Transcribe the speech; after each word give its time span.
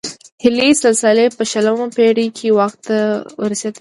هیلي 0.43 0.69
سلاسي 0.81 1.25
په 1.37 1.43
شلمه 1.51 1.87
پېړۍ 1.95 2.27
کې 2.37 2.47
واک 2.57 2.73
ته 2.87 2.97
ورسېد. 3.41 3.69